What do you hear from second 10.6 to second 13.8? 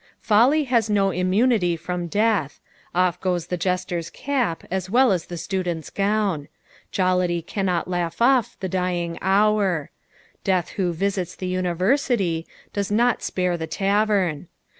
who visits the univmity, does not spare the